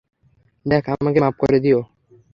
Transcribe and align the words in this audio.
Jack, 0.65 0.85
আমাকে 0.93 1.19
মাফ 1.23 1.35
করে 1.37 1.57
দিও। 1.59 1.79